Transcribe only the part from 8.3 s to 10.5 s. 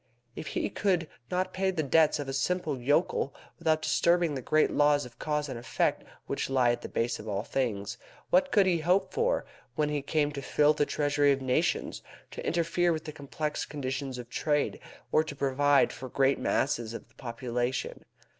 what could he hope for when he came to